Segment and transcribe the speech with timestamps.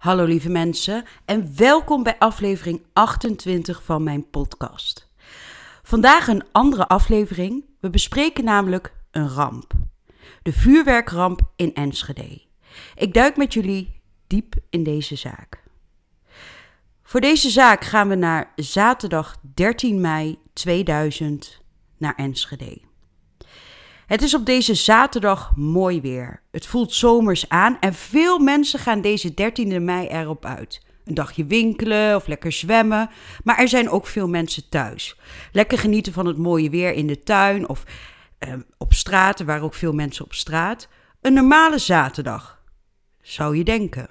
[0.00, 5.08] Hallo lieve mensen en welkom bij aflevering 28 van mijn podcast.
[5.82, 7.64] Vandaag een andere aflevering.
[7.80, 9.72] We bespreken namelijk een ramp.
[10.42, 12.42] De vuurwerkramp in Enschede.
[12.94, 15.62] Ik duik met jullie diep in deze zaak.
[17.02, 21.60] Voor deze zaak gaan we naar zaterdag 13 mei 2000
[21.98, 22.89] naar Enschede.
[24.10, 26.42] Het is op deze zaterdag mooi weer.
[26.50, 30.82] Het voelt zomers aan en veel mensen gaan deze 13e mei erop uit.
[31.04, 33.10] Een dagje winkelen of lekker zwemmen.
[33.44, 35.16] Maar er zijn ook veel mensen thuis.
[35.52, 37.84] Lekker genieten van het mooie weer in de tuin of
[38.38, 39.40] eh, op straat.
[39.40, 40.88] Waren ook veel mensen op straat.
[41.20, 42.62] Een normale zaterdag,
[43.22, 44.10] zou je denken.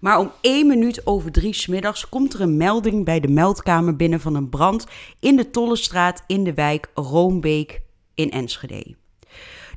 [0.00, 4.20] Maar om één minuut over drie smiddags komt er een melding bij de meldkamer binnen
[4.20, 4.86] van een brand
[5.18, 7.82] in de Tollestraat in de wijk Roombeek
[8.14, 8.98] in Enschede.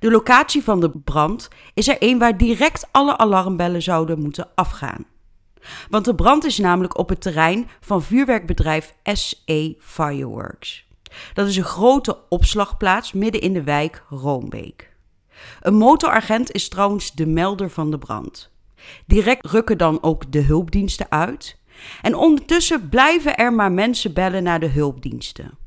[0.04, 5.06] De locatie van de brand is er een waar direct alle alarmbellen zouden moeten afgaan.
[5.90, 10.88] Want de brand is namelijk op het terrein van vuurwerkbedrijf SE Fireworks.
[11.34, 14.96] Dat is een grote opslagplaats midden in de wijk Roombeek.
[15.62, 18.52] Een motoragent is trouwens de melder van de brand.
[19.06, 21.60] Direct rukken dan ook de hulpdiensten uit.
[22.02, 25.58] En ondertussen blijven er maar mensen bellen naar de hulpdiensten.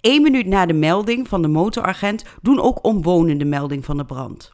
[0.00, 4.52] Eén minuut na de melding van de motoragent doen ook omwonenden melding van de brand.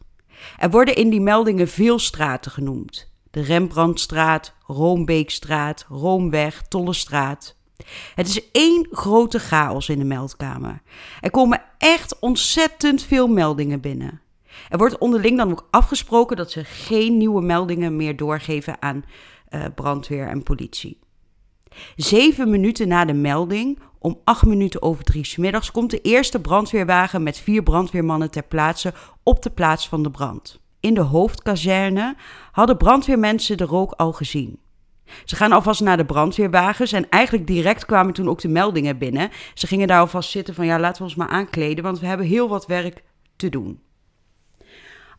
[0.59, 3.13] Er worden in die meldingen veel straten genoemd.
[3.31, 7.57] De Rembrandtstraat, Roombeekstraat, Roomweg, Tollestraat.
[8.15, 10.83] Het is één grote chaos in de meldkamer.
[11.21, 14.21] Er komen echt ontzettend veel meldingen binnen.
[14.69, 19.05] Er wordt onderling dan ook afgesproken dat ze geen nieuwe meldingen meer doorgeven aan
[19.51, 20.99] uh, brandweer en politie.
[21.97, 27.23] Zeven minuten na de melding, om acht minuten over drie smiddags, komt de eerste brandweerwagen
[27.23, 30.61] met vier brandweermannen ter plaatse op de plaats van de brand.
[30.81, 32.17] In de hoofdkazerne
[32.53, 34.59] hadden brandweermensen de rook al gezien.
[35.25, 39.31] Ze gaan alvast naar de brandweerwagens en eigenlijk direct kwamen toen ook de meldingen binnen.
[39.55, 42.27] Ze gingen daar alvast zitten van ja, laten we ons maar aankleden, want we hebben
[42.27, 43.03] heel wat werk
[43.37, 43.81] te doen.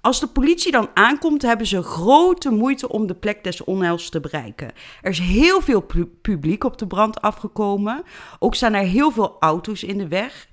[0.02, 4.20] Als de politie dan aankomt, hebben ze grote moeite om de plek des onheils te
[4.20, 4.72] bereiken.
[5.02, 5.86] Er is heel veel
[6.22, 8.04] publiek op de brand afgekomen.
[8.40, 10.48] Ook staan er heel veel auto's in de weg.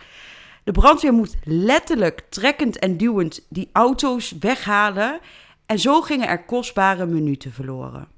[0.65, 5.21] De brandweer moet letterlijk trekkend en duwend die auto's weghalen.
[5.67, 8.09] En zo gingen er kostbare minuten verloren.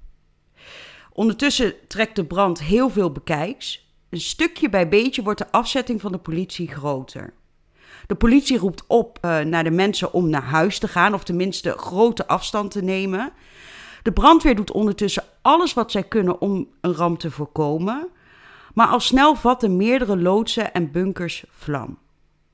[1.12, 3.87] Ondertussen trekt de brand heel veel bekijks.
[4.10, 7.34] Een stukje bij beetje wordt de afzetting van de politie groter.
[8.09, 11.71] De politie roept op uh, naar de mensen om naar huis te gaan, of tenminste
[11.71, 13.33] grote afstand te nemen.
[14.03, 18.09] De brandweer doet ondertussen alles wat zij kunnen om een ramp te voorkomen.
[18.75, 21.99] Maar al snel vatten meerdere loodsen en bunkers vlam.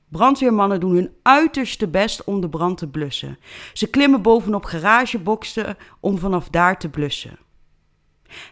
[0.09, 3.37] Brandweermannen doen hun uiterste best om de brand te blussen.
[3.73, 7.39] Ze klimmen bovenop garageboxen om vanaf daar te blussen.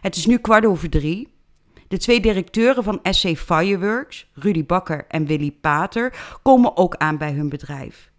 [0.00, 1.33] Het is nu kwart over drie.
[1.88, 7.32] De twee directeuren van SC Fireworks, Rudy Bakker en Willy Pater, komen ook aan bij
[7.32, 8.12] hun bedrijf.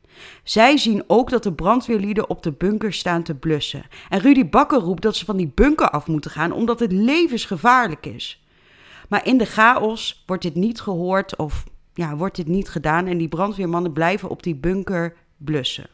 [0.44, 3.84] Zij zien ook dat de brandweerlieden op de bunker staan te blussen.
[4.10, 8.06] En Rudy Bakker roept dat ze van die bunker af moeten gaan omdat het levensgevaarlijk
[8.06, 8.44] is.
[9.10, 13.18] Maar in de chaos wordt dit niet gehoord of ja, wordt dit niet gedaan en
[13.18, 15.88] die brandweermannen blijven op die bunker blussen.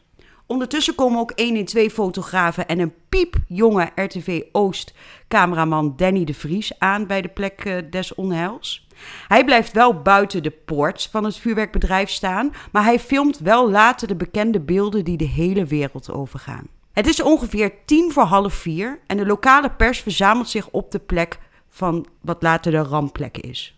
[0.52, 4.94] Ondertussen komen ook 1 in 2 fotografen en een piepjonge RTV Oost
[5.28, 8.86] cameraman Danny de Vries aan bij de plek eh, des onheils.
[9.28, 14.08] Hij blijft wel buiten de poort van het vuurwerkbedrijf staan, maar hij filmt wel later
[14.08, 16.66] de bekende beelden die de hele wereld overgaan.
[16.92, 20.98] Het is ongeveer tien voor half vier en de lokale pers verzamelt zich op de
[20.98, 23.76] plek van wat later de rampplek is.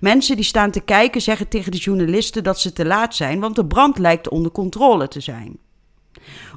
[0.00, 3.56] Mensen die staan te kijken zeggen tegen de journalisten dat ze te laat zijn, want
[3.56, 5.58] de brand lijkt onder controle te zijn.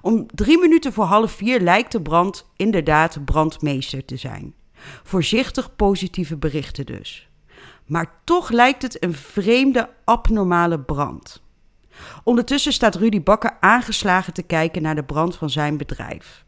[0.01, 4.53] Om drie minuten voor half vier lijkt de brand inderdaad brandmeester te zijn.
[5.03, 7.29] Voorzichtig positieve berichten dus.
[7.85, 11.41] Maar toch lijkt het een vreemde, abnormale brand.
[12.23, 16.45] Ondertussen staat Rudy Bakker aangeslagen te kijken naar de brand van zijn bedrijf.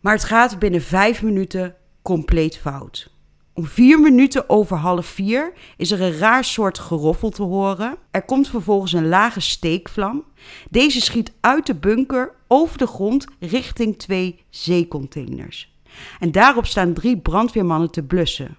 [0.00, 3.14] Maar het gaat binnen vijf minuten compleet fout.
[3.56, 7.96] Om vier minuten over half vier is er een raar soort geroffel te horen.
[8.10, 10.24] Er komt vervolgens een lage steekvlam.
[10.70, 15.74] Deze schiet uit de bunker over de grond richting twee zeecontainers.
[16.18, 18.56] En daarop staan drie brandweermannen te blussen.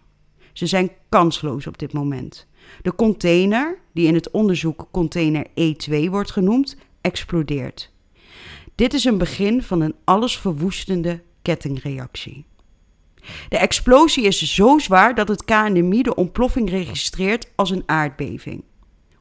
[0.54, 2.48] Ze zijn kansloos op dit moment.
[2.82, 7.92] De container, die in het onderzoek container E2 wordt genoemd, explodeert.
[8.76, 12.46] Dit is een begin van een allesverwoestende kettingreactie.
[13.50, 18.64] De explosie is zo zwaar dat het KNMI de ontploffing registreert als een aardbeving.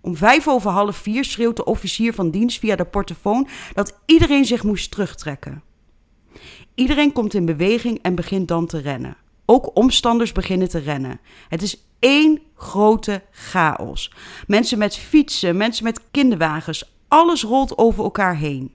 [0.00, 4.44] Om vijf over half vier schreeuwt de officier van dienst via de portofoon dat iedereen
[4.44, 5.62] zich moest terugtrekken.
[6.74, 9.16] Iedereen komt in beweging en begint dan te rennen.
[9.46, 11.20] Ook omstanders beginnen te rennen.
[11.48, 14.12] Het is één grote chaos.
[14.46, 18.74] Mensen met fietsen, mensen met kinderwagens, alles rolt over elkaar heen.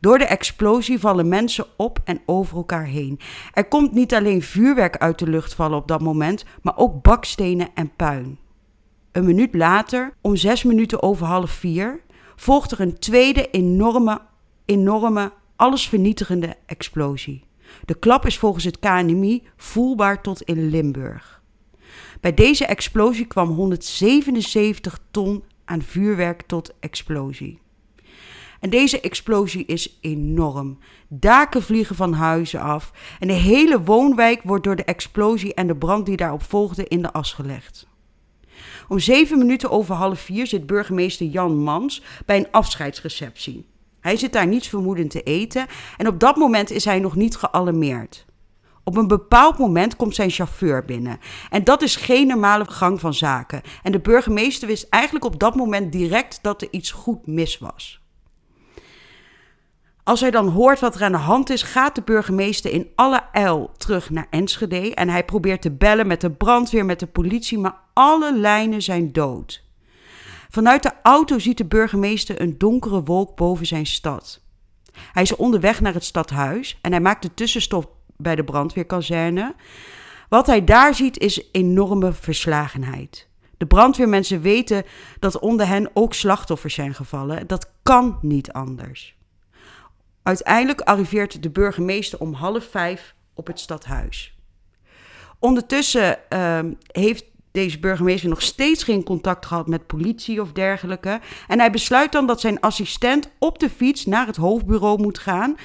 [0.00, 3.20] Door de explosie vallen mensen op en over elkaar heen.
[3.52, 7.68] Er komt niet alleen vuurwerk uit de lucht vallen op dat moment, maar ook bakstenen
[7.74, 8.38] en puin.
[9.12, 12.00] Een minuut later, om zes minuten over half vier,
[12.36, 14.20] volgt er een tweede enorme,
[14.64, 17.44] enorme, allesvernietigende explosie.
[17.84, 21.42] De klap is volgens het KNMI voelbaar tot in Limburg.
[22.20, 27.60] Bij deze explosie kwam 177 ton aan vuurwerk tot explosie.
[28.64, 30.78] En deze explosie is enorm.
[31.08, 35.76] Daken vliegen van huizen af en de hele woonwijk wordt door de explosie en de
[35.76, 37.86] brand die daarop volgde in de as gelegd.
[38.88, 43.66] Om zeven minuten over half vier zit burgemeester Jan Mans bij een afscheidsreceptie.
[44.00, 47.36] Hij zit daar niets vermoedend te eten en op dat moment is hij nog niet
[47.36, 48.24] gealarmeerd.
[48.84, 51.18] Op een bepaald moment komt zijn chauffeur binnen.
[51.50, 53.62] En dat is geen normale gang van zaken.
[53.82, 58.02] En de burgemeester wist eigenlijk op dat moment direct dat er iets goed mis was.
[60.04, 63.22] Als hij dan hoort wat er aan de hand is, gaat de burgemeester in alle
[63.32, 64.94] ijl terug naar Enschede.
[64.94, 69.12] En hij probeert te bellen met de brandweer, met de politie, maar alle lijnen zijn
[69.12, 69.64] dood.
[70.50, 74.42] Vanuit de auto ziet de burgemeester een donkere wolk boven zijn stad.
[75.12, 79.54] Hij is onderweg naar het stadhuis en hij maakt de tussenstop bij de brandweerkazerne.
[80.28, 83.28] Wat hij daar ziet is enorme verslagenheid.
[83.56, 84.84] De brandweermensen weten
[85.18, 87.46] dat onder hen ook slachtoffers zijn gevallen.
[87.46, 89.13] Dat kan niet anders.
[90.24, 94.38] Uiteindelijk arriveert de burgemeester om half vijf op het stadhuis.
[95.38, 101.20] Ondertussen uh, heeft deze burgemeester nog steeds geen contact gehad met politie of dergelijke.
[101.48, 105.56] En hij besluit dan dat zijn assistent op de fiets naar het hoofdbureau moet gaan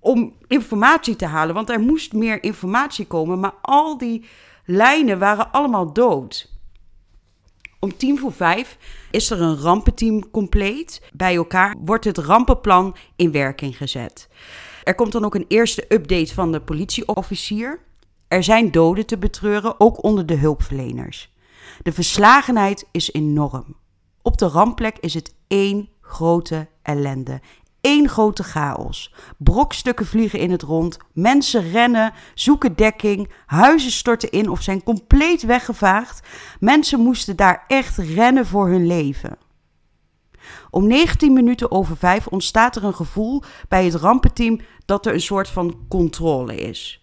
[0.00, 1.54] om informatie te halen.
[1.54, 4.24] Want er moest meer informatie komen, maar al die
[4.64, 6.51] lijnen waren allemaal dood.
[7.84, 8.78] Om tien voor vijf
[9.10, 11.02] is er een rampenteam compleet.
[11.12, 14.28] Bij elkaar wordt het rampenplan in werking gezet.
[14.84, 17.80] Er komt dan ook een eerste update van de politieofficier.
[18.28, 21.32] Er zijn doden te betreuren, ook onder de hulpverleners.
[21.82, 23.76] De verslagenheid is enorm.
[24.22, 27.40] Op de rampplek is het één grote ellende.
[27.82, 29.14] Eén grote chaos.
[29.38, 35.42] Brokstukken vliegen in het rond, mensen rennen, zoeken dekking, huizen storten in of zijn compleet
[35.42, 36.28] weggevaagd.
[36.60, 39.38] Mensen moesten daar echt rennen voor hun leven.
[40.70, 45.20] Om 19 minuten over 5 ontstaat er een gevoel bij het rampenteam dat er een
[45.20, 47.01] soort van controle is.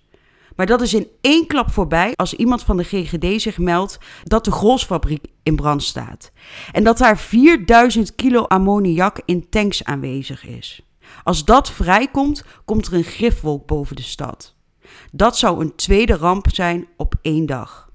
[0.59, 4.45] Maar dat is in één klap voorbij als iemand van de GGD zich meldt dat
[4.45, 6.31] de Grolsfabriek in brand staat.
[6.71, 10.81] En dat daar 4000 kilo ammoniak in tanks aanwezig is.
[11.23, 14.55] Als dat vrijkomt, komt er een gifwolk boven de stad.
[15.11, 17.89] Dat zou een tweede ramp zijn op één dag.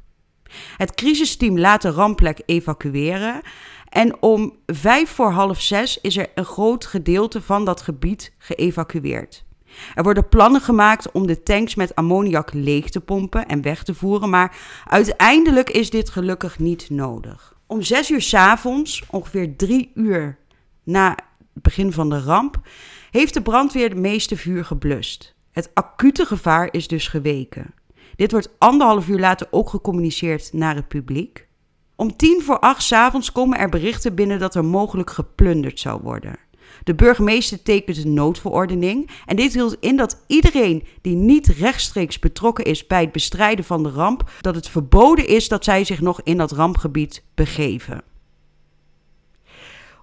[0.76, 3.40] Het crisisteam laat de rampplek evacueren.
[3.88, 9.44] En om vijf voor half zes is er een groot gedeelte van dat gebied geëvacueerd.
[9.94, 13.94] Er worden plannen gemaakt om de tanks met ammoniak leeg te pompen en weg te
[13.94, 17.54] voeren, maar uiteindelijk is dit gelukkig niet nodig.
[17.66, 20.38] Om zes uur s avonds, ongeveer drie uur
[20.82, 21.08] na
[21.54, 22.60] het begin van de ramp,
[23.10, 25.34] heeft de brandweer de meeste vuur geblust.
[25.50, 27.74] Het acute gevaar is dus geweken.
[28.16, 31.46] Dit wordt anderhalf uur later ook gecommuniceerd naar het publiek.
[31.96, 36.00] Om tien voor acht s avonds komen er berichten binnen dat er mogelijk geplunderd zou
[36.02, 36.36] worden.
[36.82, 42.64] De burgemeester tekent een noodverordening en dit hield in dat iedereen die niet rechtstreeks betrokken
[42.64, 46.20] is bij het bestrijden van de ramp, dat het verboden is dat zij zich nog
[46.22, 48.02] in dat rampgebied begeven.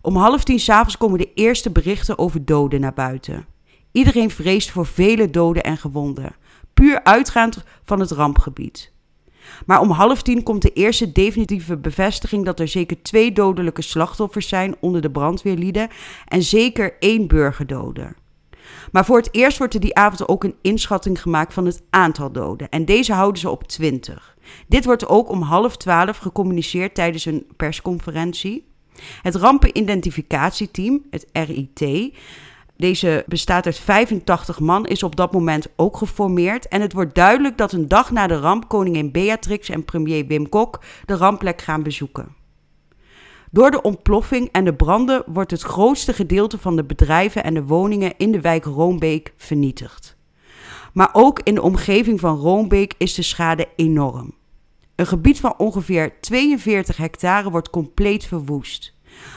[0.01, 3.45] Om half tien s'avonds komen de eerste berichten over doden naar buiten.
[3.91, 6.35] Iedereen vreest voor vele doden en gewonden,
[6.73, 8.91] puur uitgaand van het rampgebied.
[9.65, 14.47] Maar om half tien komt de eerste definitieve bevestiging dat er zeker twee dodelijke slachtoffers
[14.47, 15.89] zijn onder de brandweerlieden
[16.27, 18.13] en zeker één burgerdode.
[18.91, 22.31] Maar voor het eerst wordt er die avond ook een inschatting gemaakt van het aantal
[22.31, 22.69] doden.
[22.69, 24.35] En deze houden ze op 20.
[24.67, 28.69] Dit wordt ook om half twaalf gecommuniceerd tijdens een persconferentie.
[29.21, 32.13] Het rampenidentificatieteam, het RIT,
[32.81, 36.67] deze bestaat uit 85 man, is op dat moment ook geformeerd.
[36.67, 40.49] En het wordt duidelijk dat een dag na de ramp koningin Beatrix en premier Wim
[40.49, 42.35] Kok de rampplek gaan bezoeken.
[43.51, 47.63] Door de ontploffing en de branden wordt het grootste gedeelte van de bedrijven en de
[47.63, 50.17] woningen in de wijk Roombeek vernietigd.
[50.93, 54.33] Maar ook in de omgeving van Roombeek is de schade enorm.
[54.95, 58.93] Een gebied van ongeveer 42 hectare wordt compleet verwoest.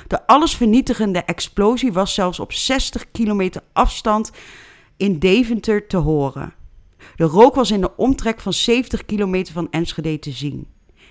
[0.07, 4.31] De allesvernietigende explosie was zelfs op 60 kilometer afstand
[4.97, 6.55] in Deventer te horen.
[7.17, 10.67] De rook was in de omtrek van 70 kilometer van Enschede te zien.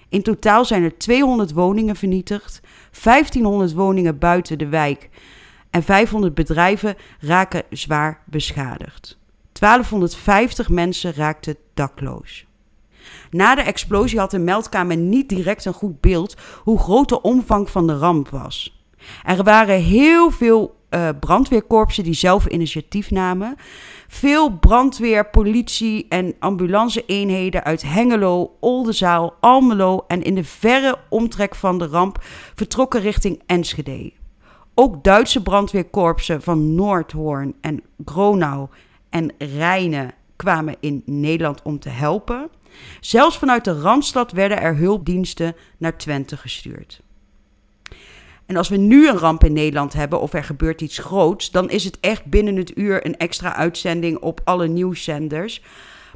[0.09, 2.59] In totaal zijn er 200 woningen vernietigd,
[3.03, 5.09] 1500 woningen buiten de wijk
[5.69, 9.17] en 500 bedrijven raken zwaar beschadigd.
[9.51, 12.45] 1250 mensen raakten dakloos.
[13.33, 17.69] Na de explosie had de meldkamer niet direct een goed beeld hoe groot de omvang
[17.69, 18.85] van de ramp was.
[19.23, 23.55] Er waren heel veel uh, brandweerkorpsen die zelf initiatief namen.
[24.07, 31.77] Veel brandweer, politie en ambulance-eenheden uit Hengelo, Oldenzaal, Almelo en in de verre omtrek van
[31.77, 32.23] de ramp
[32.55, 34.11] vertrokken richting Enschede.
[34.73, 38.67] Ook Duitse brandweerkorpsen van Noordhoorn en Gronau
[39.09, 42.49] en Rijnen kwamen in Nederland om te helpen.
[42.99, 47.01] Zelfs vanuit de Randstad werden er hulpdiensten naar Twente gestuurd.
[48.45, 51.69] En als we nu een ramp in Nederland hebben of er gebeurt iets groots, dan
[51.69, 55.61] is het echt binnen het uur een extra uitzending op alle nieuwszenders.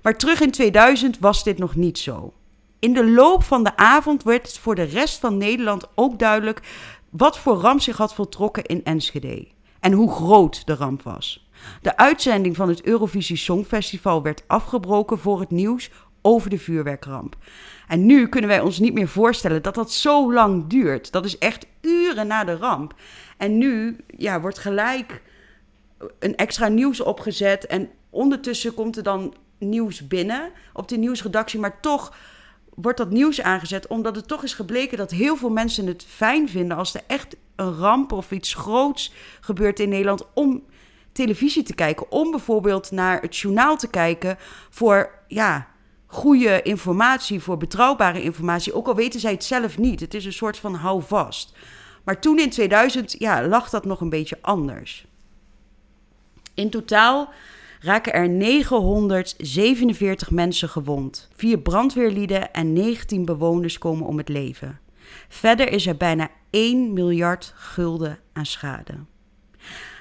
[0.01, 2.33] Maar terug in 2000 was dit nog niet zo.
[2.79, 6.61] In de loop van de avond werd het voor de rest van Nederland ook duidelijk
[7.09, 9.47] wat voor ramp zich had voltrokken in Enschede
[9.79, 11.49] en hoe groot de ramp was.
[11.81, 15.89] De uitzending van het Eurovisie Songfestival werd afgebroken voor het nieuws
[16.27, 17.35] over de vuurwerkramp.
[17.87, 21.11] En nu kunnen wij ons niet meer voorstellen dat dat zo lang duurt.
[21.11, 22.93] Dat is echt uren na de ramp.
[23.37, 25.21] En nu ja, wordt gelijk
[26.19, 27.65] een extra nieuws opgezet.
[27.65, 31.59] En ondertussen komt er dan nieuws binnen op de nieuwsredactie.
[31.59, 32.15] Maar toch
[32.75, 36.49] wordt dat nieuws aangezet, omdat het toch is gebleken dat heel veel mensen het fijn
[36.49, 40.63] vinden als er echt een ramp of iets groots gebeurt in Nederland om
[41.11, 42.11] televisie te kijken.
[42.11, 44.37] Om bijvoorbeeld naar het journaal te kijken
[44.69, 45.67] voor ja,
[46.07, 48.73] goede informatie, voor betrouwbare informatie.
[48.73, 49.99] Ook al weten zij het zelf niet.
[49.99, 51.55] Het is een soort van houvast.
[52.03, 55.05] Maar toen in 2000 ja, lag dat nog een beetje anders.
[56.53, 57.29] In totaal
[57.79, 61.29] raken er 947 mensen gewond.
[61.35, 64.79] Vier brandweerlieden en 19 bewoners komen om het leven.
[65.27, 68.93] Verder is er bijna 1 miljard gulden aan schade.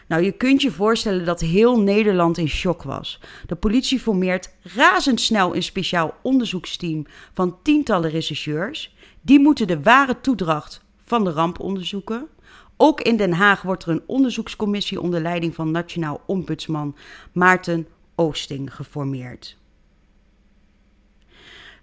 [0.06, 3.20] Nou, je kunt je voorstellen dat heel Nederland in shock was.
[3.46, 8.94] De politie formeert razendsnel een speciaal onderzoeksteam van tientallen rechercheurs.
[9.20, 12.28] Die moeten de ware toedracht van de ramp onderzoeken.
[12.76, 16.96] Ook in Den Haag wordt er een onderzoekscommissie onder leiding van Nationaal Ombudsman
[17.32, 19.56] Maarten Oosting geformeerd.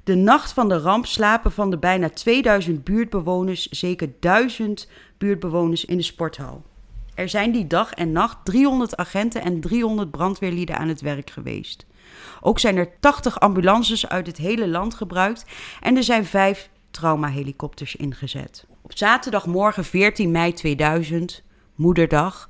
[0.03, 4.87] De nacht van de ramp slapen van de bijna 2000 buurtbewoners zeker 1000
[5.17, 6.63] buurtbewoners in de sporthal.
[7.15, 11.85] Er zijn die dag en nacht 300 agenten en 300 brandweerlieden aan het werk geweest.
[12.41, 15.45] Ook zijn er 80 ambulances uit het hele land gebruikt
[15.81, 18.65] en er zijn vijf traumahelikopters ingezet.
[18.81, 21.43] Op zaterdagmorgen 14 mei 2000,
[21.75, 22.49] moederdag,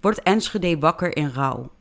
[0.00, 1.72] wordt Enschede wakker in rouw.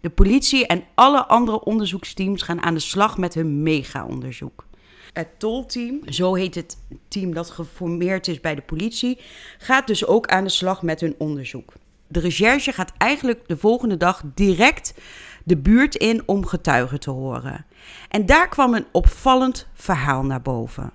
[0.00, 4.64] De politie en alle andere onderzoeksteams gaan aan de slag met hun mega-onderzoek.
[5.12, 6.76] Het tolteam, zo heet het
[7.08, 9.18] team dat geformeerd is bij de politie,
[9.58, 11.72] gaat dus ook aan de slag met hun onderzoek.
[12.06, 14.94] De recherche gaat eigenlijk de volgende dag direct
[15.44, 17.66] de buurt in om getuigen te horen.
[18.08, 20.92] En daar kwam een opvallend verhaal naar boven.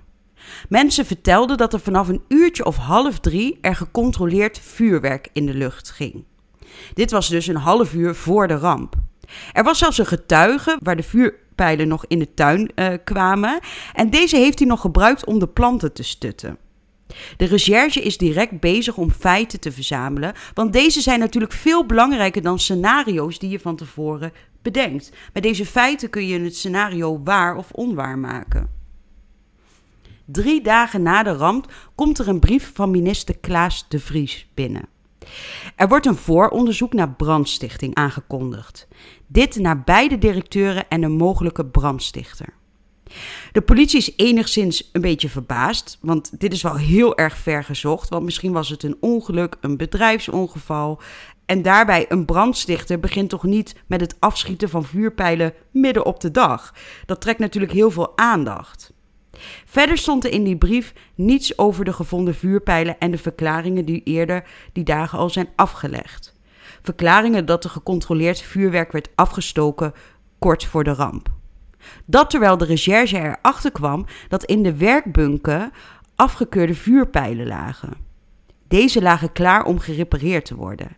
[0.69, 5.53] Mensen vertelden dat er vanaf een uurtje of half drie er gecontroleerd vuurwerk in de
[5.53, 6.23] lucht ging.
[6.93, 8.95] Dit was dus een half uur voor de ramp.
[9.53, 11.03] Er was zelfs een getuige waar de
[11.55, 13.59] vuurpijlen nog in de tuin uh, kwamen.
[13.93, 16.57] En deze heeft hij nog gebruikt om de planten te stutten.
[17.37, 22.41] De recherche is direct bezig om feiten te verzamelen, want deze zijn natuurlijk veel belangrijker
[22.41, 25.11] dan scenario's die je van tevoren bedenkt.
[25.33, 28.69] Met deze feiten kun je het scenario waar of onwaar maken.
[30.25, 34.87] Drie dagen na de ramp komt er een brief van minister Klaas de Vries binnen.
[35.75, 38.87] Er wordt een vooronderzoek naar brandstichting aangekondigd.
[39.27, 42.53] Dit naar beide directeuren en een mogelijke brandstichter.
[43.51, 48.09] De politie is enigszins een beetje verbaasd, want dit is wel heel erg ver gezocht.
[48.09, 51.01] Want misschien was het een ongeluk, een bedrijfsongeval.
[51.45, 56.31] En daarbij een brandstichter begint toch niet met het afschieten van vuurpijlen midden op de
[56.31, 56.73] dag.
[57.05, 58.93] Dat trekt natuurlijk heel veel aandacht.
[59.65, 64.01] Verder stond er in die brief niets over de gevonden vuurpijlen en de verklaringen die
[64.03, 66.34] eerder die dagen al zijn afgelegd.
[66.85, 69.93] Verklaringen dat er gecontroleerd vuurwerk werd afgestoken
[70.39, 71.29] kort voor de ramp.
[72.05, 75.71] Dat terwijl de recherche erachter kwam dat in de werkbunken
[76.15, 77.93] afgekeurde vuurpijlen lagen.
[78.67, 80.97] Deze lagen klaar om gerepareerd te worden.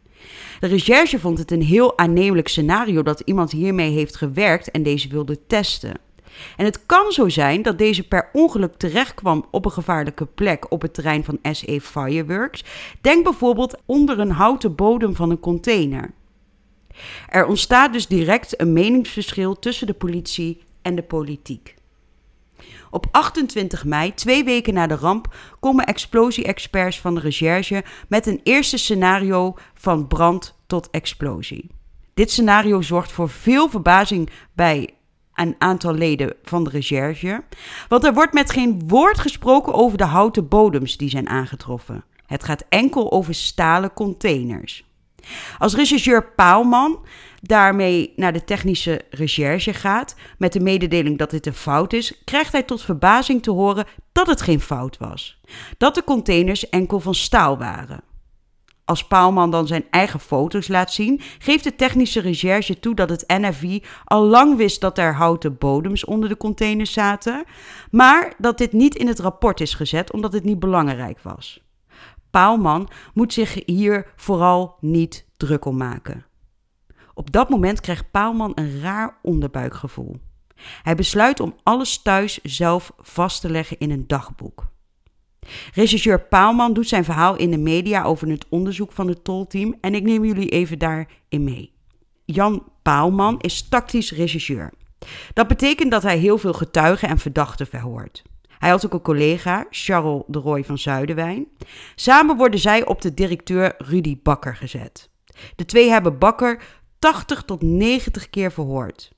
[0.59, 5.07] De recherche vond het een heel aannemelijk scenario dat iemand hiermee heeft gewerkt en deze
[5.07, 5.99] wilde testen.
[6.57, 10.81] En het kan zo zijn dat deze per ongeluk terechtkwam op een gevaarlijke plek op
[10.81, 12.63] het terrein van SE Fireworks.
[13.01, 16.11] Denk bijvoorbeeld onder een houten bodem van een container.
[17.29, 21.75] Er ontstaat dus direct een meningsverschil tussen de politie en de politiek.
[22.89, 28.39] Op 28 mei, twee weken na de ramp, komen explosie-experts van de recherche met een
[28.43, 31.69] eerste scenario van brand tot explosie.
[32.13, 34.96] Dit scenario zorgt voor veel verbazing bij
[35.39, 37.43] een aantal leden van de recherche,
[37.87, 42.03] want er wordt met geen woord gesproken over de houten bodems die zijn aangetroffen.
[42.25, 44.85] Het gaat enkel over stalen containers.
[45.57, 46.99] Als rechercheur Paalman
[47.41, 52.51] daarmee naar de technische recherche gaat met de mededeling dat dit een fout is, krijgt
[52.51, 55.41] hij tot verbazing te horen dat het geen fout was.
[55.77, 58.03] Dat de containers enkel van staal waren.
[58.87, 63.23] Als Paalman dan zijn eigen foto's laat zien, geeft de technische recherche toe dat het
[63.27, 67.43] NFI al lang wist dat er houten bodems onder de containers zaten,
[67.91, 71.63] maar dat dit niet in het rapport is gezet omdat het niet belangrijk was.
[72.31, 76.25] Paalman moet zich hier vooral niet druk om maken.
[77.13, 80.19] Op dat moment krijgt Paalman een raar onderbuikgevoel.
[80.83, 84.75] Hij besluit om alles thuis zelf vast te leggen in een dagboek.
[85.73, 89.95] Regisseur Paalman doet zijn verhaal in de media over het onderzoek van het tolteam en
[89.95, 91.71] ik neem jullie even daarin mee.
[92.25, 94.73] Jan Paalman is tactisch regisseur.
[95.33, 98.23] Dat betekent dat hij heel veel getuigen en verdachten verhoort.
[98.57, 101.47] Hij had ook een collega, Charles de Roy van Zuidenwijn.
[101.95, 105.09] Samen worden zij op de directeur Rudy Bakker gezet.
[105.55, 106.63] De twee hebben Bakker
[106.99, 109.11] 80 tot 90 keer verhoord.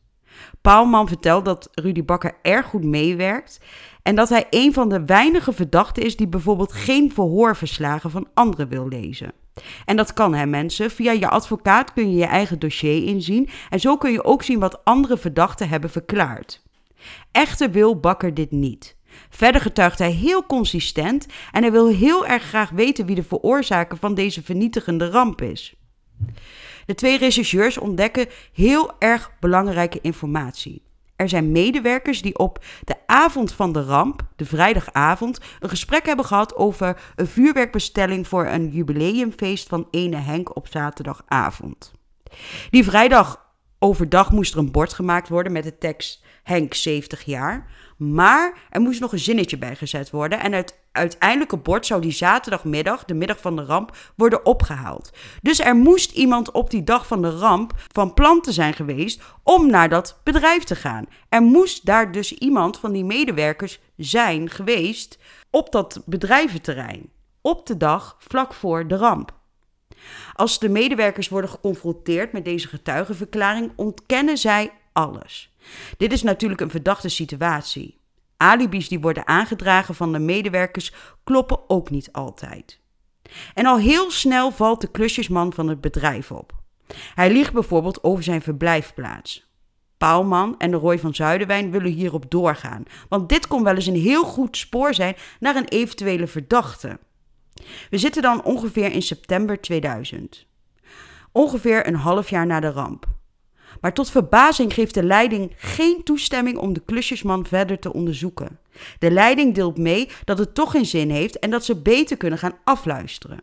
[0.61, 3.59] Paalman vertelt dat Rudy Bakker erg goed meewerkt
[4.09, 8.69] en dat hij een van de weinige verdachten is die bijvoorbeeld geen verhoorverslagen van anderen
[8.69, 9.31] wil lezen.
[9.85, 10.91] En dat kan hè mensen.
[10.91, 14.59] Via je advocaat kun je je eigen dossier inzien en zo kun je ook zien
[14.59, 16.63] wat andere verdachten hebben verklaard.
[17.31, 18.95] Echter wil Bakker dit niet.
[19.29, 23.97] Verder getuigt hij heel consistent en hij wil heel erg graag weten wie de veroorzaker
[23.97, 25.75] van deze vernietigende ramp is.
[26.85, 30.87] De twee rechercheurs ontdekken heel erg belangrijke informatie.
[31.19, 36.25] Er zijn medewerkers die op de avond van de ramp, de vrijdagavond, een gesprek hebben
[36.25, 41.91] gehad over een vuurwerkbestelling voor een jubileumfeest van ene Henk op zaterdagavond.
[42.69, 43.45] Die vrijdag
[43.79, 47.67] overdag moest er een bord gemaakt worden met de tekst Henk 70 jaar.
[47.97, 50.39] Maar er moest nog een zinnetje bij gezet worden.
[50.39, 55.11] En het uiteindelijke bord zou die zaterdagmiddag, de middag van de ramp, worden opgehaald.
[55.41, 59.21] Dus er moest iemand op die dag van de ramp van plan te zijn geweest
[59.43, 61.05] om naar dat bedrijf te gaan.
[61.29, 65.17] Er moest daar dus iemand van die medewerkers zijn geweest
[65.49, 67.09] op dat bedrijventerrein.
[67.41, 69.37] Op de dag vlak voor de ramp.
[70.33, 75.53] Als de medewerkers worden geconfronteerd met deze getuigenverklaring, ontkennen zij alles.
[75.97, 77.98] Dit is natuurlijk een verdachte situatie.
[78.41, 82.79] Alibis die worden aangedragen van de medewerkers kloppen ook niet altijd.
[83.53, 86.53] En al heel snel valt de klusjesman van het bedrijf op.
[87.15, 89.47] Hij liegt bijvoorbeeld over zijn verblijfplaats.
[89.97, 93.95] Paalman en de Roy van Zuiderwijn willen hierop doorgaan, want dit kon wel eens een
[93.95, 96.99] heel goed spoor zijn naar een eventuele verdachte.
[97.89, 100.47] We zitten dan ongeveer in september 2000.
[101.31, 103.18] Ongeveer een half jaar na de ramp.
[103.81, 108.59] Maar tot verbazing geeft de leiding geen toestemming om de klusjesman verder te onderzoeken.
[108.99, 112.39] De leiding deelt mee dat het toch geen zin heeft en dat ze beter kunnen
[112.39, 113.41] gaan afluisteren.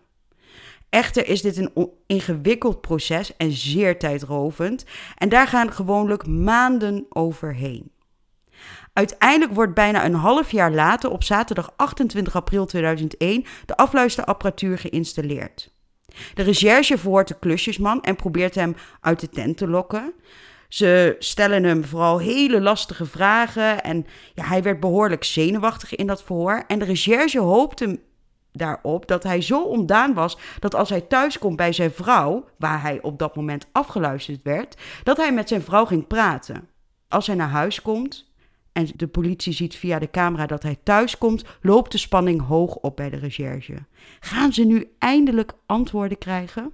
[0.89, 4.85] Echter is dit een ingewikkeld proces en zeer tijdrovend
[5.17, 7.91] en daar gaan gewoonlijk maanden overheen.
[8.93, 15.75] Uiteindelijk wordt bijna een half jaar later, op zaterdag 28 april 2001, de afluisterapparatuur geïnstalleerd.
[16.35, 20.13] De recherche verhoort de klusjesman en probeert hem uit de tent te lokken.
[20.69, 26.23] Ze stellen hem vooral hele lastige vragen en ja, hij werd behoorlijk zenuwachtig in dat
[26.23, 26.65] verhoor.
[26.67, 28.01] En de recherche hoopte
[28.53, 32.83] daarop dat hij zo ontdaan was dat als hij thuis komt bij zijn vrouw, waar
[32.83, 36.69] hij op dat moment afgeluisterd werd, dat hij met zijn vrouw ging praten.
[37.09, 38.33] Als hij naar huis komt,
[38.77, 42.75] en de politie ziet via de camera dat hij thuis komt, loopt de spanning hoog
[42.75, 43.75] op bij de recherche.
[44.21, 46.73] Gaan ze nu eindelijk antwoorden krijgen?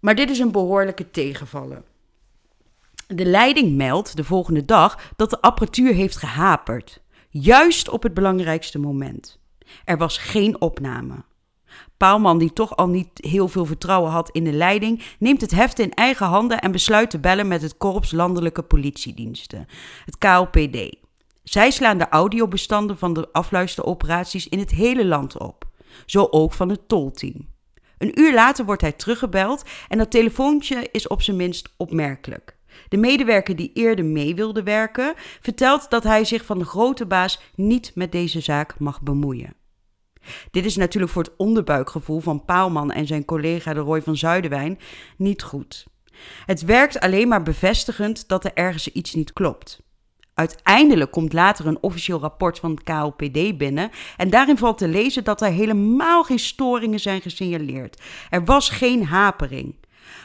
[0.00, 1.84] Maar dit is een behoorlijke tegenvallen.
[3.06, 8.78] De leiding meldt de volgende dag dat de apparatuur heeft gehaperd, juist op het belangrijkste
[8.78, 9.38] moment.
[9.84, 11.14] Er was geen opname.
[11.96, 15.78] Paalman, die toch al niet heel veel vertrouwen had in de leiding, neemt het heft
[15.78, 19.66] in eigen handen en besluit te bellen met het Korps Landelijke Politiediensten,
[20.04, 20.96] het KLPD.
[21.42, 25.64] Zij slaan de audiobestanden van de afluisteroperaties in het hele land op,
[26.06, 27.48] zo ook van het tolteam.
[27.98, 32.56] Een uur later wordt hij teruggebeld en dat telefoontje is op zijn minst opmerkelijk.
[32.88, 37.40] De medewerker die eerder mee wilde werken, vertelt dat hij zich van de grote baas
[37.54, 39.54] niet met deze zaak mag bemoeien.
[40.50, 44.78] Dit is natuurlijk voor het onderbuikgevoel van Paalman en zijn collega de Roy van Zuiderwijn
[45.16, 45.86] niet goed.
[46.46, 49.84] Het werkt alleen maar bevestigend dat er ergens iets niet klopt.
[50.34, 55.24] Uiteindelijk komt later een officieel rapport van het KLPD binnen en daarin valt te lezen
[55.24, 58.02] dat er helemaal geen storingen zijn gesignaleerd.
[58.30, 59.74] Er was geen hapering.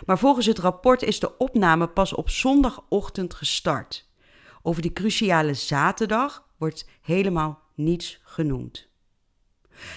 [0.05, 4.09] Maar volgens het rapport is de opname pas op zondagochtend gestart.
[4.61, 8.90] Over die cruciale zaterdag wordt helemaal niets genoemd.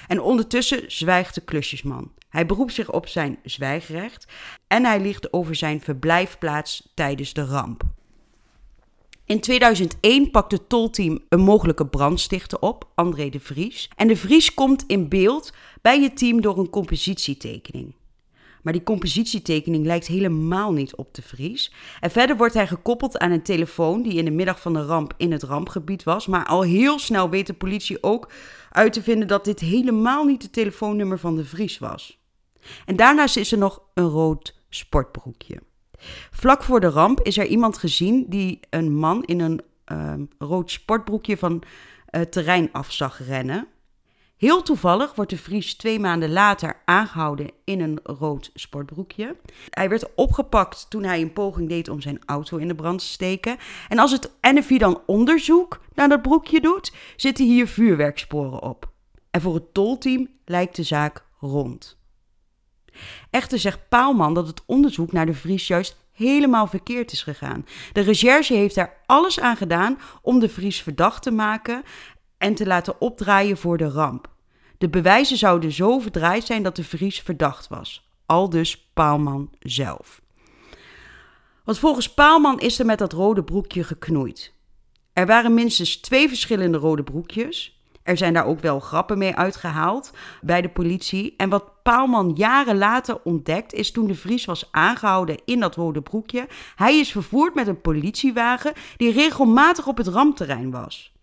[0.06, 2.12] En ondertussen zwijgt de klusjesman.
[2.28, 4.32] Hij beroept zich op zijn zwijgrecht
[4.66, 7.82] en hij liegt over zijn verblijfplaats tijdens de ramp.
[9.26, 13.90] In 2001 pakt het tolteam een mogelijke brandstichter op, André de Vries.
[13.96, 17.94] En de Vries komt in beeld bij het team door een compositietekening.
[18.64, 21.72] Maar die compositietekening lijkt helemaal niet op de Vries.
[22.00, 25.14] En verder wordt hij gekoppeld aan een telefoon die in de middag van de ramp
[25.16, 26.26] in het rampgebied was.
[26.26, 28.30] Maar al heel snel weet de politie ook
[28.70, 32.18] uit te vinden dat dit helemaal niet het telefoonnummer van de Vries was.
[32.86, 35.60] En daarnaast is er nog een rood sportbroekje.
[36.30, 40.70] Vlak voor de ramp is er iemand gezien die een man in een ehm, rood
[40.70, 41.62] sportbroekje van
[42.06, 43.68] het terrein af zag rennen.
[44.36, 49.36] Heel toevallig wordt de Vries twee maanden later aangehouden in een rood sportbroekje.
[49.70, 53.06] Hij werd opgepakt toen hij een poging deed om zijn auto in de brand te
[53.06, 53.56] steken.
[53.88, 58.92] En als het NFI dan onderzoek naar dat broekje doet, zitten hier vuurwerksporen op.
[59.30, 61.98] En voor het tolteam lijkt de zaak rond.
[63.30, 67.66] Echter zegt Paalman dat het onderzoek naar de Vries juist helemaal verkeerd is gegaan.
[67.92, 71.82] De recherche heeft er alles aan gedaan om de Vries verdacht te maken
[72.38, 74.28] en te laten opdraaien voor de ramp.
[74.78, 78.08] De bewijzen zouden zo verdraaid zijn dat de Vries verdacht was.
[78.26, 80.22] Al dus Paalman zelf.
[81.64, 84.52] Want volgens Paalman is er met dat rode broekje geknoeid.
[85.12, 87.78] Er waren minstens twee verschillende rode broekjes.
[88.02, 91.34] Er zijn daar ook wel grappen mee uitgehaald bij de politie.
[91.36, 96.02] En wat Paalman jaren later ontdekt, is toen de Vries was aangehouden in dat rode
[96.02, 96.46] broekje.
[96.74, 101.13] Hij is vervoerd met een politiewagen die regelmatig op het rampterrein was.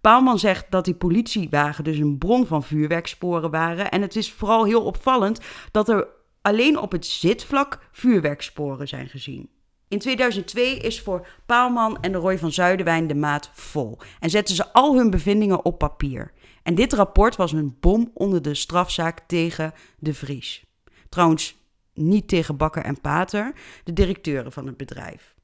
[0.00, 3.90] Paalman zegt dat die politiewagen dus een bron van vuurwerksporen waren.
[3.90, 6.06] En het is vooral heel opvallend dat er
[6.42, 9.50] alleen op het zitvlak vuurwerksporen zijn gezien.
[9.88, 14.54] In 2002 is voor Paalman en de Roy van Zuiderwijn de maat vol en zetten
[14.54, 16.32] ze al hun bevindingen op papier.
[16.62, 20.64] En dit rapport was een bom onder de strafzaak tegen de Vries.
[21.08, 21.56] Trouwens,
[21.94, 23.52] niet tegen Bakker en Pater,
[23.84, 25.34] de directeuren van het bedrijf.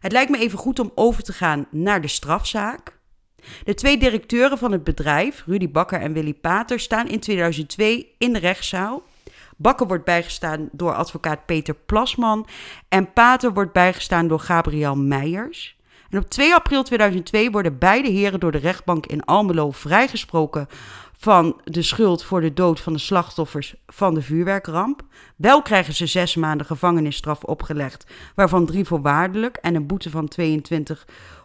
[0.00, 2.95] Het lijkt me even goed om over te gaan naar de strafzaak.
[3.64, 8.32] De twee directeuren van het bedrijf, Rudy Bakker en Willy Pater, staan in 2002 in
[8.32, 9.02] de rechtszaal.
[9.56, 12.46] Bakker wordt bijgestaan door advocaat Peter Plasman
[12.88, 15.76] en Pater wordt bijgestaan door Gabriel Meijers.
[16.10, 20.68] En op 2 april 2002 worden beide heren door de rechtbank in Almelo vrijgesproken
[21.18, 25.02] van de schuld voor de dood van de slachtoffers van de vuurwerkramp.
[25.36, 30.28] Wel krijgen ze zes maanden gevangenisstraf opgelegd, waarvan drie voorwaardelijk en een boete van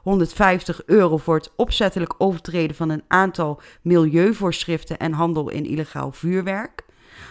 [0.03, 6.85] 2250 euro voor het opzettelijk overtreden van een aantal milieuvoorschriften en handel in illegaal vuurwerk.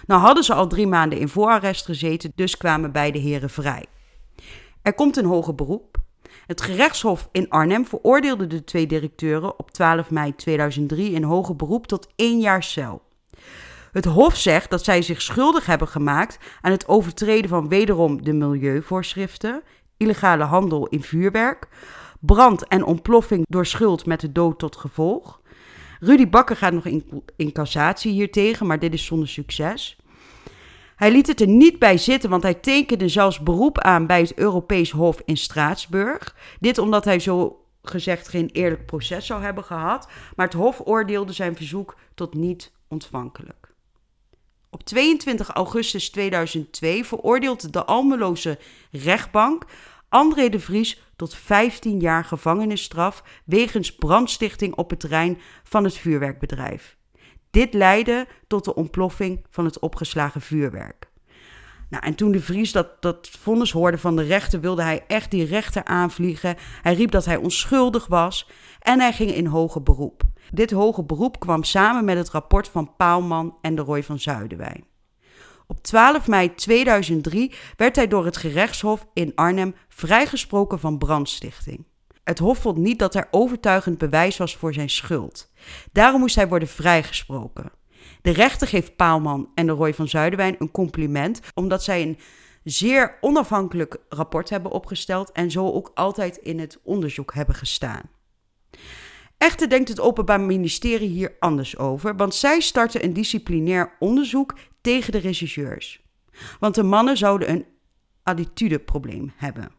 [0.07, 3.85] Nou hadden ze al drie maanden in voorarrest gezeten, dus kwamen beide heren vrij.
[4.83, 5.99] Er komt een hoger beroep.
[6.47, 11.87] Het gerechtshof in Arnhem veroordeelde de twee directeuren op 12 mei 2003 in hoger beroep
[11.87, 13.03] tot één jaar cel.
[13.93, 18.33] Het Hof zegt dat zij zich schuldig hebben gemaakt aan het overtreden van wederom de
[18.33, 19.63] milieuvoorschriften,
[19.97, 21.69] illegale handel in vuurwerk,
[22.21, 25.41] brand en ontploffing door schuld met de dood tot gevolg.
[26.01, 29.97] Rudy Bakker gaat nog in, in cassatie hiertegen, maar dit is zonder succes.
[30.97, 34.39] Hij liet het er niet bij zitten, want hij tekende zelfs beroep aan bij het
[34.39, 36.37] Europees Hof in Straatsburg.
[36.59, 41.33] Dit omdat hij zo gezegd geen eerlijk proces zou hebben gehad, maar het Hof oordeelde
[41.33, 43.75] zijn verzoek tot niet ontvankelijk.
[44.71, 48.59] Op 22 augustus 2002 veroordeelt de Almeloze
[48.91, 49.65] rechtbank
[50.09, 56.97] André de Vries tot 15 jaar gevangenisstraf wegens brandstichting op het terrein van het vuurwerkbedrijf.
[57.51, 61.11] Dit leidde tot de ontploffing van het opgeslagen vuurwerk.
[61.89, 65.31] Nou, en toen de Vries dat, dat vonnis hoorde van de rechter, wilde hij echt
[65.31, 66.57] die rechter aanvliegen.
[66.83, 70.23] Hij riep dat hij onschuldig was en hij ging in hoger beroep.
[70.51, 74.85] Dit hoge beroep kwam samen met het rapport van Paalman en de Roy van Zuiderwijn.
[75.71, 81.85] Op 12 mei 2003 werd hij door het gerechtshof in Arnhem vrijgesproken van brandstichting.
[82.25, 85.53] Het Hof vond niet dat er overtuigend bewijs was voor zijn schuld.
[85.93, 87.73] Daarom moest hij worden vrijgesproken.
[88.23, 92.19] De rechter geeft Paalman en de Roy van Zuiderwijn een compliment, omdat zij een
[92.65, 98.03] zeer onafhankelijk rapport hebben opgesteld en zo ook altijd in het onderzoek hebben gestaan.
[99.39, 105.13] Echter denkt het Openbaar Ministerie hier anders over, want zij starten een disciplinair onderzoek tegen
[105.13, 106.03] de regisseurs.
[106.59, 107.67] Want de mannen zouden een
[108.23, 109.73] attitudeprobleem hebben.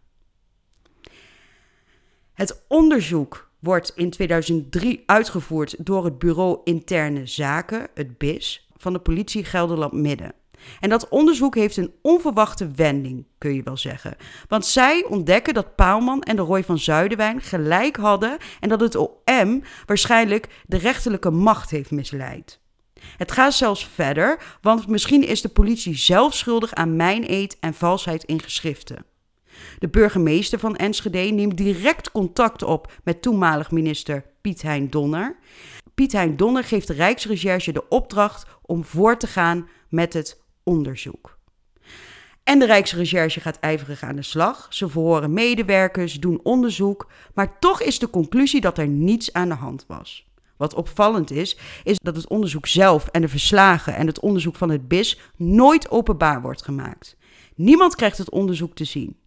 [2.33, 8.99] Het onderzoek wordt in 2003 uitgevoerd door het Bureau Interne Zaken, het BIS, van de
[8.99, 10.33] politie Gelderland Midden.
[10.79, 14.15] En dat onderzoek heeft een onverwachte wending, kun je wel zeggen.
[14.47, 18.95] Want zij ontdekken dat Paalman en de Roy van Zuiderwijn gelijk hadden en dat het
[18.95, 22.59] OM waarschijnlijk de rechterlijke macht heeft misleid.
[23.17, 28.23] Het gaat zelfs verder, want misschien is de politie zelf schuldig aan mijn en valsheid
[28.23, 29.05] in geschriften.
[29.79, 35.37] De burgemeester van Enschede neemt direct contact op met toenmalig minister Piet Hein Donner.
[35.93, 41.39] Piet Hein Donner geeft de Rijksrecherche de opdracht om voor te gaan met het onderzoek.
[42.43, 44.67] En de Rijksrecherche gaat ijverig aan de slag.
[44.69, 49.55] Ze verhoren medewerkers, doen onderzoek, maar toch is de conclusie dat er niets aan de
[49.55, 50.30] hand was.
[50.61, 54.69] Wat opvallend is, is dat het onderzoek zelf en de verslagen en het onderzoek van
[54.69, 57.17] het BIS nooit openbaar wordt gemaakt.
[57.55, 59.17] Niemand krijgt het onderzoek te zien.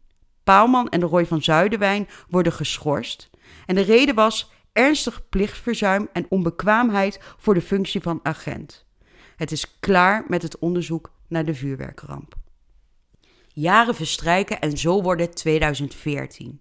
[0.45, 3.31] Paalman en de Roy van Zuiderwijn worden geschorst.
[3.67, 8.87] En de reden was ernstig plichtverzuim en onbekwaamheid voor de functie van agent.
[9.37, 12.35] Het is klaar met het onderzoek naar de vuurwerkramp.
[13.49, 16.61] Jaren verstrijken en zo wordt het 2014.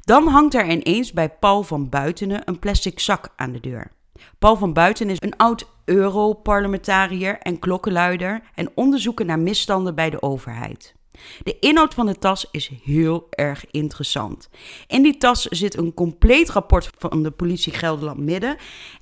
[0.00, 3.92] Dan hangt er ineens bij Paul van Buitenen een plastic zak aan de deur.
[4.38, 10.22] Paul van Buiten is een oud Europarlementariër en klokkenluider en onderzoeker naar misstanden bij de
[10.22, 10.94] overheid.
[11.42, 14.48] De inhoud van de tas is heel erg interessant.
[14.86, 18.56] In die tas zit een compleet rapport van de politie Gelderland Midden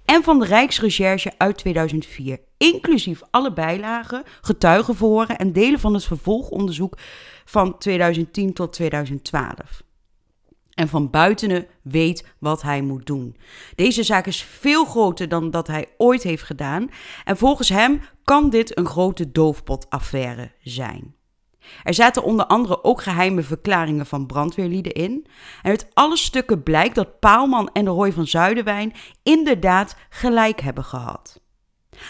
[0.05, 6.99] en van de Rijksrecherche uit 2004, inclusief alle bijlagen, getuigenverhoren en delen van het vervolgonderzoek
[7.45, 9.83] van 2010 tot 2012
[10.75, 13.37] en van buitenen weet wat hij moet doen.
[13.75, 16.89] Deze zaak is veel groter dan dat hij ooit heeft gedaan
[17.25, 21.15] en volgens hem kan dit een grote doofpotaffaire zijn.
[21.83, 25.27] Er zaten onder andere ook geheime verklaringen van brandweerlieden in.
[25.63, 30.85] En uit alle stukken blijkt dat Paalman en de Roy van Zuiderwijn inderdaad gelijk hebben
[30.85, 31.41] gehad.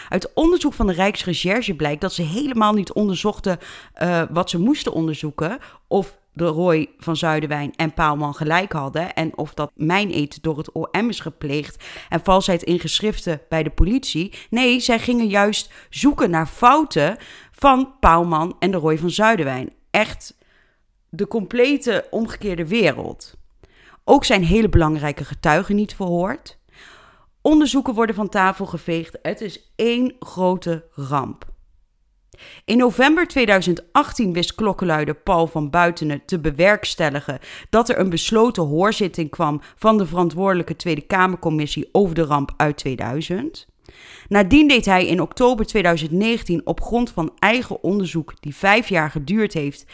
[0.09, 3.57] Uit onderzoek van de Rijksrecherche blijkt dat ze helemaal niet onderzochten
[4.01, 5.59] uh, wat ze moesten onderzoeken.
[5.87, 9.13] Of de Roy van Zuiderwijn en Paalman gelijk hadden.
[9.13, 13.63] En of dat mijn eten door het OM is gepleegd en valsheid in geschriften bij
[13.63, 14.33] de politie.
[14.49, 17.17] Nee, zij gingen juist zoeken naar fouten
[17.51, 19.73] van Paalman en de Roy van Zuiderwijn.
[19.91, 20.37] Echt
[21.09, 23.33] de complete omgekeerde wereld.
[24.03, 26.57] Ook zijn hele belangrijke getuigen niet verhoord.
[27.41, 29.17] Onderzoeken worden van tafel geveegd.
[29.21, 31.52] Het is één grote ramp.
[32.65, 39.29] In november 2018 wist klokkenluider Paul van Buitenen te bewerkstelligen dat er een besloten hoorzitting
[39.29, 43.67] kwam van de verantwoordelijke Tweede Kamercommissie over de ramp uit 2000.
[44.27, 49.53] Nadien deed hij in oktober 2019 op grond van eigen onderzoek, die vijf jaar geduurd
[49.53, 49.85] heeft,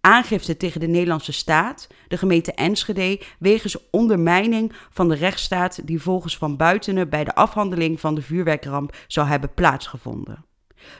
[0.00, 6.36] aangifte tegen de Nederlandse staat, de gemeente Enschede, wegens ondermijning van de rechtsstaat die volgens
[6.36, 10.44] Van Buitenen bij de afhandeling van de vuurwerkramp zou hebben plaatsgevonden.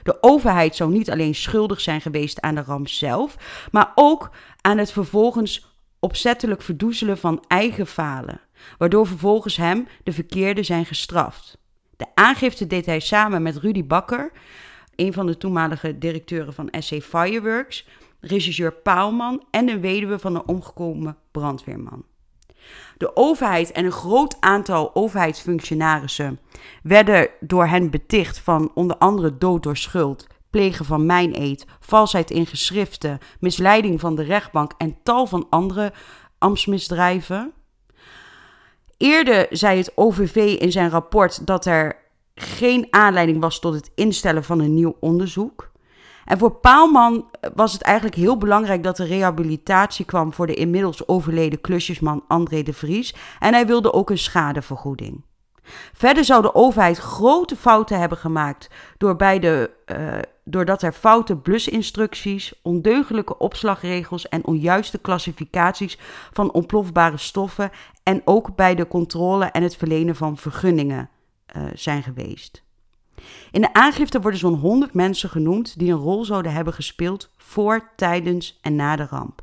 [0.03, 3.35] De overheid zou niet alleen schuldig zijn geweest aan de ramp zelf,
[3.71, 4.29] maar ook
[4.61, 8.41] aan het vervolgens opzettelijk verdoezelen van eigen falen,
[8.77, 11.57] waardoor vervolgens hem de verkeerde zijn gestraft.
[11.97, 14.31] De aangifte deed hij samen met Rudy Bakker,
[14.95, 17.87] een van de toenmalige directeuren van SC Fireworks,
[18.19, 22.05] regisseur Paalman en een weduwe van een omgekomen brandweerman.
[22.97, 26.39] De overheid en een groot aantal overheidsfunctionarissen
[26.83, 32.45] werden door hen beticht van onder andere dood door schuld, plegen van mijneed, valsheid in
[32.45, 35.93] geschriften, misleiding van de rechtbank en tal van andere
[36.37, 37.53] ambtsmisdrijven.
[38.97, 41.95] Eerder zei het OVV in zijn rapport dat er
[42.35, 45.70] geen aanleiding was tot het instellen van een nieuw onderzoek.
[46.31, 51.07] En voor Paalman was het eigenlijk heel belangrijk dat er rehabilitatie kwam voor de inmiddels
[51.07, 53.15] overleden klusjesman André de Vries.
[53.39, 55.23] En hij wilde ook een schadevergoeding.
[55.93, 61.35] Verder zou de overheid grote fouten hebben gemaakt door bij de, uh, doordat er foute
[61.35, 65.97] blusinstructies, ondeugelijke opslagregels en onjuiste klassificaties
[66.31, 67.71] van ontplofbare stoffen
[68.03, 71.09] en ook bij de controle en het verlenen van vergunningen
[71.55, 72.63] uh, zijn geweest.
[73.51, 77.89] In de aangifte worden zo'n 100 mensen genoemd die een rol zouden hebben gespeeld voor,
[77.95, 79.41] tijdens en na de ramp.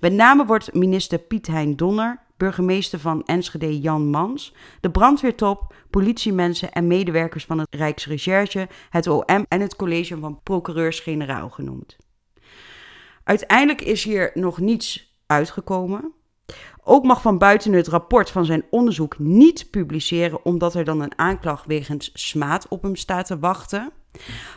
[0.00, 6.72] Met name wordt minister Piet Hein Donner, burgemeester van Enschede Jan Mans, de brandweertop, politiemensen
[6.72, 11.96] en medewerkers van het Rijksrecherche, het OM en het college van procureurs-generaal genoemd.
[13.24, 16.12] Uiteindelijk is hier nog niets uitgekomen.
[16.84, 21.18] Ook mag Van Buiten het rapport van zijn onderzoek niet publiceren, omdat er dan een
[21.18, 23.92] aanklacht wegens smaad op hem staat te wachten.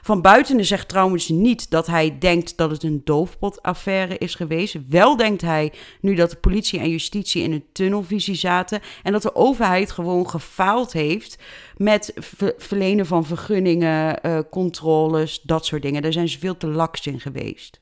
[0.02, 4.78] Van Buitenen zegt trouwens niet dat hij denkt dat het een doofpotaffaire is geweest.
[4.90, 9.22] Wel denkt hij nu dat de politie en justitie in een tunnelvisie zaten en dat
[9.22, 11.38] de overheid gewoon gefaald heeft
[11.78, 12.14] met
[12.58, 16.02] verlenen van vergunningen, uh, controles, dat soort dingen.
[16.02, 17.80] Daar zijn ze veel te laks in geweest.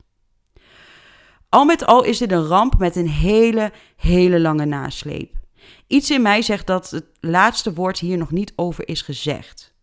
[1.56, 5.34] Al met al is dit een ramp met een hele, hele lange nasleep.
[5.88, 9.74] Iets in mij zegt dat het laatste woord hier nog niet over is gezegd.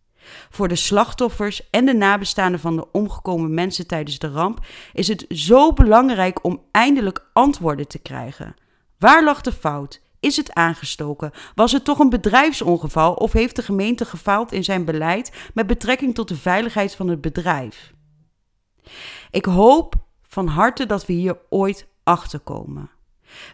[0.49, 5.25] Voor de slachtoffers en de nabestaanden van de omgekomen mensen tijdens de ramp is het
[5.29, 8.55] zo belangrijk om eindelijk antwoorden te krijgen.
[8.99, 10.01] Waar lag de fout?
[10.19, 11.31] Is het aangestoken?
[11.55, 16.15] Was het toch een bedrijfsongeval of heeft de gemeente gefaald in zijn beleid met betrekking
[16.15, 17.93] tot de veiligheid van het bedrijf?
[19.31, 20.02] Ik hoop
[20.33, 22.89] van harte dat we hier ooit achter komen.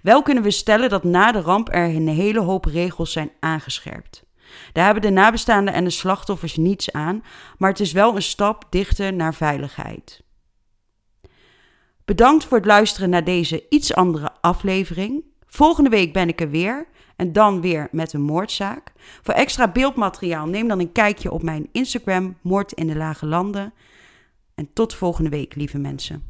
[0.01, 4.27] Wel kunnen we stellen dat na de ramp er een hele hoop regels zijn aangescherpt.
[4.73, 7.23] Daar hebben de nabestaanden en de slachtoffers niets aan,
[7.57, 10.23] maar het is wel een stap dichter naar veiligheid.
[12.05, 15.23] Bedankt voor het luisteren naar deze iets andere aflevering.
[15.45, 18.91] Volgende week ben ik er weer en dan weer met een moordzaak.
[19.21, 23.73] Voor extra beeldmateriaal neem dan een kijkje op mijn Instagram Moord in de Lage Landen.
[24.55, 26.28] En tot volgende week, lieve mensen.